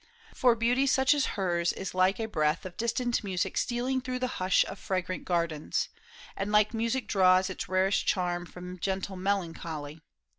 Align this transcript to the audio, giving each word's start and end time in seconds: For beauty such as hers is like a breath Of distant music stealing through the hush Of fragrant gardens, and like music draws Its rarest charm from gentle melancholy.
For 0.33 0.55
beauty 0.55 0.87
such 0.87 1.13
as 1.13 1.27
hers 1.37 1.71
is 1.73 1.93
like 1.93 2.19
a 2.19 2.25
breath 2.25 2.65
Of 2.65 2.75
distant 2.75 3.23
music 3.23 3.55
stealing 3.55 4.01
through 4.01 4.17
the 4.17 4.41
hush 4.41 4.65
Of 4.67 4.79
fragrant 4.79 5.25
gardens, 5.25 5.89
and 6.35 6.51
like 6.51 6.73
music 6.73 7.05
draws 7.07 7.51
Its 7.51 7.69
rarest 7.69 8.07
charm 8.07 8.47
from 8.47 8.79
gentle 8.79 9.15
melancholy. 9.15 10.01